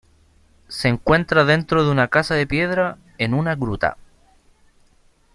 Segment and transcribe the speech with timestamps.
[0.67, 3.97] Se encuentra dentro de una casa de piedra, en una gruta.